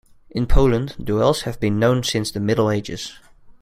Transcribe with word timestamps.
In 0.31 0.47
Poland 0.47 0.95
duels 0.99 1.43
have 1.43 1.59
been 1.59 1.77
known 1.77 2.01
since 2.01 2.31
the 2.31 2.39
Middle 2.39 2.71
Ages. 2.71 3.19